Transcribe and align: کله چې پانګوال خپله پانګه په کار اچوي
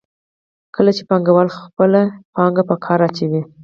کله 0.75 0.91
چې 0.97 1.03
پانګوال 1.09 1.47
خپله 1.59 2.01
پانګه 2.35 2.63
په 2.69 2.75
کار 2.85 2.99
اچوي 3.07 3.41